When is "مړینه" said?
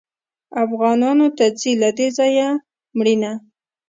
2.97-3.31